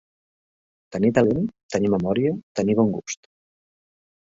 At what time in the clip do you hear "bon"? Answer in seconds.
2.83-2.93